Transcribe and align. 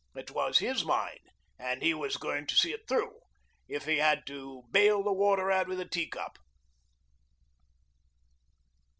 It 0.15 0.31
was 0.31 0.57
his 0.57 0.83
mine 0.83 1.21
and 1.59 1.83
he 1.83 1.93
was 1.93 2.17
going 2.17 2.47
to 2.47 2.55
see 2.55 2.71
it 2.73 2.87
through, 2.87 3.19
if 3.67 3.85
he 3.85 3.97
had 3.99 4.25
to 4.25 4.63
bale 4.71 5.03
the 5.03 5.13
water 5.13 5.51
out 5.51 5.67
with 5.67 5.79
a 5.79 5.87
tea 5.87 6.07
cup. 6.09 6.39